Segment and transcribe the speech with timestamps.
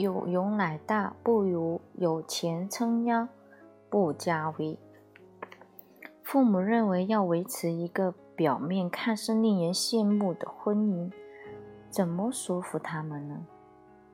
[0.00, 3.28] 有容乃大，不如有钱撑腰，
[3.88, 4.78] 不加微。
[6.22, 11.10] 父母认为要维持一个表面看似令人羡慕的婚姻，
[11.88, 13.46] 怎么说服他们呢？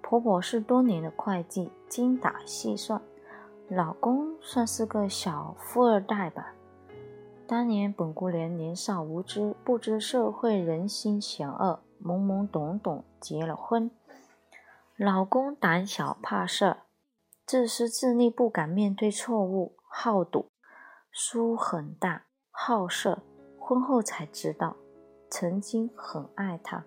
[0.00, 3.00] 婆婆是多年的会计，精打细算；
[3.68, 6.54] 老公算是个小富二代吧。
[7.48, 13.90] 当年本姑娘年少无知，不知社会人心险恶，懵懵懂懂结了婚。
[15.04, 16.82] 老公胆小怕事儿，
[17.44, 20.46] 自私自利，不敢面对错误，好赌，
[21.10, 23.24] 输很大，好色。
[23.58, 24.76] 婚后才知道，
[25.28, 26.84] 曾经很爱他，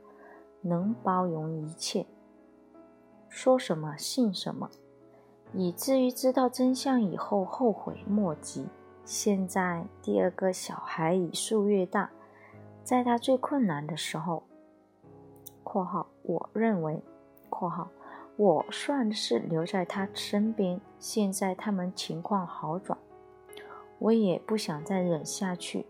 [0.62, 2.08] 能包容一切，
[3.28, 4.70] 说什么信什么，
[5.52, 8.70] 以至于知道真相以后后悔莫及。
[9.04, 12.10] 现在第二个小孩已数月大，
[12.82, 14.44] 在他最困难的时候
[15.66, 17.04] （括号我认为
[17.52, 17.90] ）（括号）。
[18.38, 23.00] 我算是留在他身边，现在他们情况好转，
[24.00, 25.86] 我也不想再忍下去。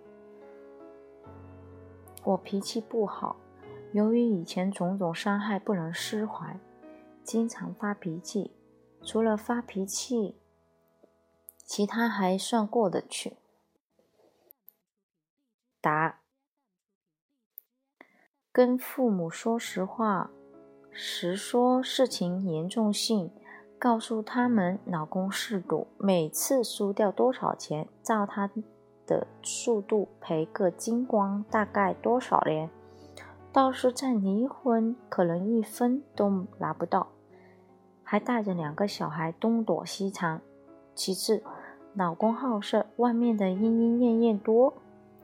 [2.24, 3.38] 我脾气不好，
[3.94, 6.60] 由于以前种种伤害不能释怀，
[7.24, 8.52] 经常发脾气。
[9.04, 10.36] 除了发脾气，
[11.64, 13.38] 其他还算过得去。
[15.82, 16.22] 答：
[18.52, 20.32] 跟父母说实话。
[20.98, 23.30] 实说事情严重性，
[23.78, 28.50] 告诉他们老公嗜赌，每次输掉多少钱，照他
[29.06, 32.70] 的速度赔个精光，大概多少年？
[33.52, 37.10] 倒是再离婚，可能一分都拿不到，
[38.02, 40.40] 还带着两个小孩东躲西藏。
[40.94, 41.44] 其次，
[41.94, 44.74] 老公好色，外面的莺莺燕燕多，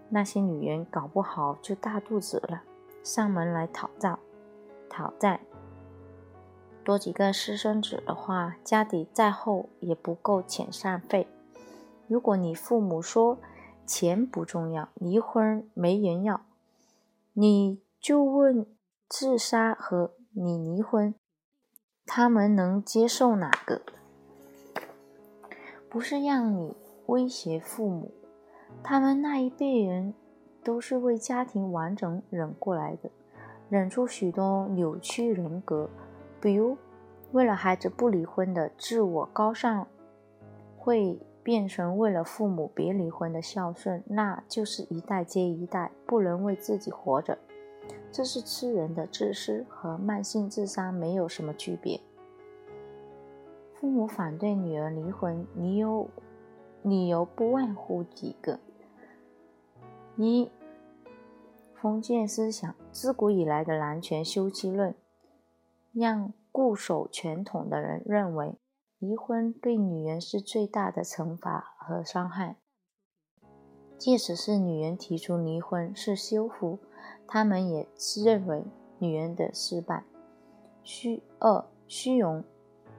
[0.10, 2.62] 那些女人搞不好就大肚子了，
[3.04, 4.18] 上门来讨债，
[4.90, 5.40] 讨债。
[6.84, 11.28] 多几个私生子的话，家底再厚也不够遣散费。
[12.08, 13.38] 如果你父母说
[13.86, 16.42] 钱不重要，离婚没人要，
[17.34, 18.66] 你就问
[19.08, 21.14] 自杀和你离婚，
[22.06, 23.82] 他们能接受哪个？
[25.88, 26.76] 不是让你
[27.06, 28.12] 威胁父母，
[28.82, 30.14] 他们那一辈人
[30.64, 33.10] 都是为家庭完整忍过来的，
[33.70, 35.90] 忍出许多扭曲人格。
[36.42, 36.76] 比如，
[37.32, 39.88] 为了孩子不离婚的自我高尚，
[40.76, 47.38] 会变成为了父母别离婚的孝顺，那就是一代接一代，不能为自己活着。
[48.12, 52.02] 这是吃人的自私和慢性自杀没有什么区别。
[53.76, 56.10] 父母反对女儿离婚，理由
[56.84, 58.60] 理由不外乎几个：
[60.18, 60.52] 一、
[61.74, 64.94] 封建思想，自古以来的男权休妻论。
[65.94, 68.58] 让固守传统的人认为，
[68.98, 72.58] 离婚对女人是最大的惩罚和伤害。
[73.98, 76.80] 即使是女人提出离婚是修复，
[77.28, 78.64] 他们也是认为
[79.00, 80.04] 女人的失败。
[80.82, 82.44] 虚二虚荣，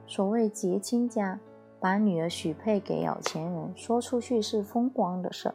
[0.07, 1.39] 所谓结亲家，
[1.79, 5.53] 把女儿许配给有钱人，说出去是风光的事，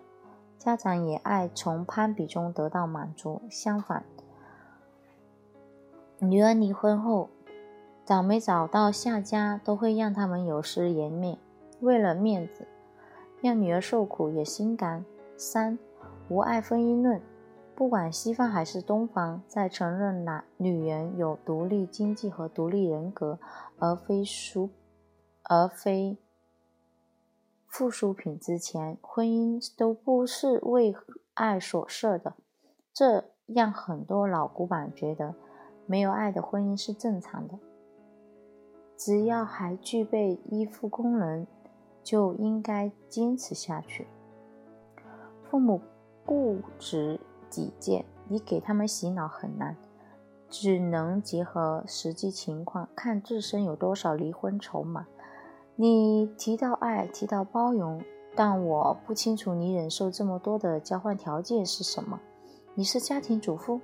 [0.59, 3.41] 家长也爱从攀比中得到满足。
[3.49, 4.05] 相反。
[6.21, 7.31] 女儿离婚后，
[8.05, 11.39] 找没找到下家，都会让他们有失颜面。
[11.79, 12.67] 为了面子，
[13.41, 15.05] 让女儿受苦也心甘。
[15.37, 15.79] 三
[16.29, 17.23] 无爱婚姻论，
[17.77, 23.39] 不管西方还是东方，在承认男女人有独立经济和独立人格，
[23.79, 24.71] 而非属
[25.45, 26.19] 而非
[27.69, 30.97] 附属品之前，婚姻都不是为
[31.35, 32.35] 爱所设的。
[32.93, 35.37] 这让很多老古板觉得。
[35.91, 37.59] 没有爱的婚姻是正常的，
[38.95, 41.47] 只要还具备依附功能，
[42.03, 44.07] 就应该坚持下去。
[45.45, 45.81] 父母
[46.27, 47.19] 固执
[47.49, 49.75] 己见，你给他们洗脑很难，
[50.51, 55.07] 只能结合实际情况，看自身有多少离婚筹码。
[55.75, 58.03] 你提到爱，提到包容，
[58.37, 62.21] 但我不清楚你忍受这么多的交换条件是什么。
[62.75, 63.81] 你是家庭主妇？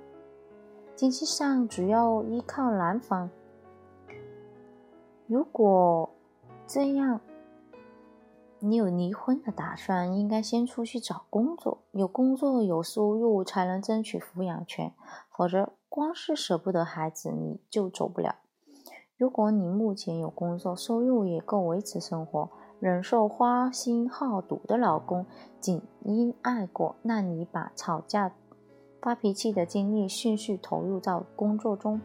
[0.95, 3.29] 经济上主要依靠男方。
[5.27, 6.09] 如果
[6.65, 7.19] 这样，
[8.59, 14.93] 你有离婚的打算，应该先出去找工作，有工作有收入才能争取抚养权，
[15.29, 18.35] 否则光是舍不得孩子，你就走不了。
[19.17, 22.49] 如果你目前有工作，收入也够维持生活，
[22.79, 25.25] 忍受花心好赌的老公，
[25.59, 28.31] 仅因爱过，那你把吵架。
[29.05, 32.01] 发脾气的精力迅速投入到工作中，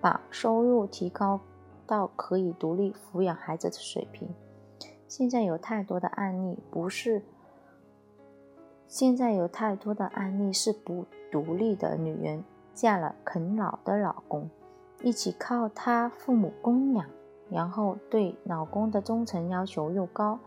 [0.00, 1.38] 把收入提高
[1.86, 4.28] 到可以独立抚养孩子的水平。
[5.06, 7.22] 现在有太多的案例不是，
[8.88, 12.42] 现在有太多的案例是不独立的女人
[12.74, 14.50] 嫁了啃老的老公，
[15.04, 17.06] 一起靠他父母供养，
[17.48, 20.40] 然后对老公的忠诚要求又高。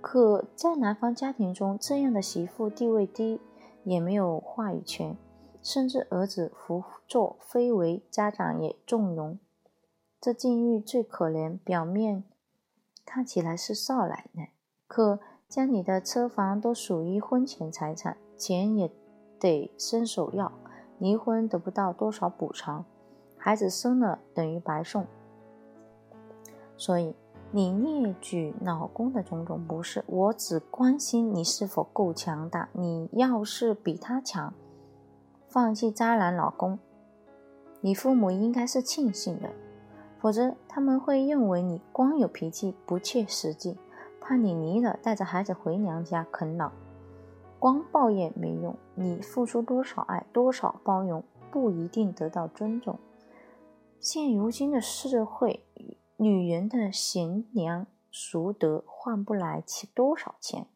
[0.00, 3.38] 可在男方家庭中，这样的媳妇地位低，
[3.86, 5.16] 也没有话语权，
[5.62, 9.38] 甚至儿子胡作非为，家长也纵容。
[10.20, 12.24] 这境遇最可怜，表面。
[13.04, 14.50] 看起来是少奶奶，
[14.88, 18.90] 可家里的车房都属于婚前财产，钱也
[19.38, 20.50] 得伸手要，
[20.98, 22.84] 离婚得不到多少补偿，
[23.36, 25.06] 孩子生了等于白送。
[26.76, 27.14] 所以
[27.56, 32.68] 你列举老公的种种不是，我只关心你是否够强大。
[32.74, 34.52] 你要是比他强，
[35.48, 36.78] 放弃渣男老公，
[37.80, 39.48] 你父母应该是庆幸的。
[40.18, 43.78] 否则他们会认为你光有脾气不切实际，
[44.20, 46.70] 怕你离了带着孩子回娘家啃老。
[47.58, 52.98] 光抱怨没用，你付出多少爱、多少包容，不一定得到尊重。
[53.98, 55.64] 现如今的社会，
[56.16, 60.66] 女人的贤良淑德换不来其多少钱，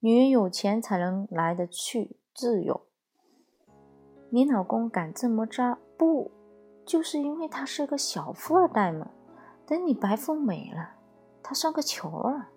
[0.00, 2.82] 女人有钱才能来得去自由。
[4.30, 5.78] 你老公敢这么渣？
[5.96, 6.30] 不。
[6.84, 9.08] 就是因为他是个小富二代嘛，
[9.64, 10.96] 等你白富美了，
[11.40, 12.48] 他算个球儿。